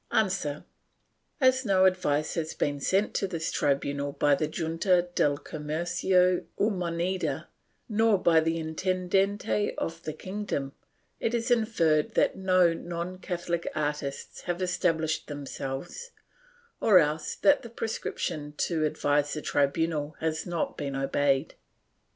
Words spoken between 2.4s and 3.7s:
been sent to this